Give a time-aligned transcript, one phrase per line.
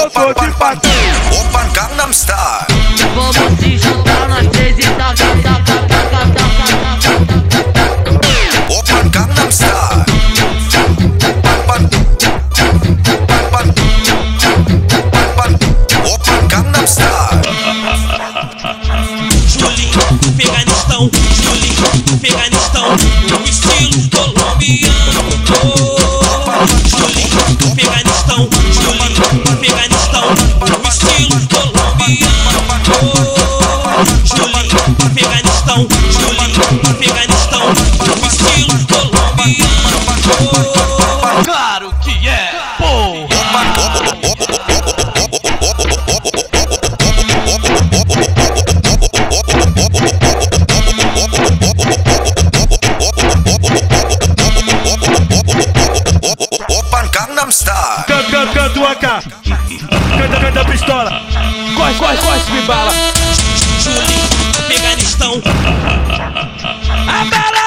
[0.00, 0.88] eu tô de patê.
[1.30, 2.66] Open Gangnam Style.
[3.14, 7.64] Vamos se juntar nós três e taca, taca, taca, taca, taca,
[8.04, 8.20] taca.
[8.78, 10.04] Open Gangnam Style.
[11.44, 11.82] Open,
[13.46, 13.66] open,
[15.28, 15.52] open,
[16.12, 17.40] open Gangnam Style.
[19.46, 22.88] Julinho, Peganistão, Julinho, Peganistão,
[23.30, 25.22] no estilo colombiano.
[26.84, 27.40] Julinho,
[27.76, 29.22] Peganistão, Julinho,
[29.60, 30.26] Peganistão,
[30.66, 32.30] no estilo colombiano.
[34.24, 34.80] Julinho,
[35.14, 36.29] Peganistão, Julinho,
[57.40, 58.04] Gangnam Style.
[58.06, 59.00] Canta, canta, canta o AK.
[59.00, 61.22] Canta, canta a pistola.
[61.74, 62.92] Corre, corre, corre, me bala.
[63.80, 64.28] Julinho,
[64.68, 65.40] Peganistão,
[67.08, 67.59] A bala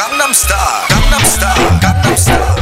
[0.00, 2.59] Gangnam Style, Gangnam Style, Gangnam Style.